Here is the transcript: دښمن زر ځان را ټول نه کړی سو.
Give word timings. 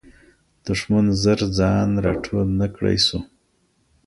دښمن 0.65 1.05
زر 1.23 1.39
ځان 1.57 1.89
را 2.05 2.13
ټول 2.25 2.47
نه 2.59 2.67
کړی 2.75 2.97
سو. 3.05 3.17